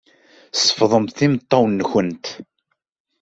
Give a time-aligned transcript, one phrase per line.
[0.59, 2.25] Sefḍemt imeṭṭawen-nwent.